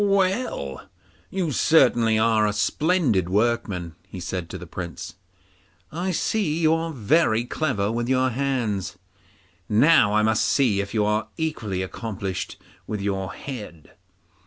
[0.03, 0.89] 'Well,
[1.29, 5.13] you certainly are a splendid workman,' he said to the Prince.
[5.91, 8.97] 'I see you are very clever with your hands,
[9.69, 13.91] now I must see if you are equally accomplished with your head.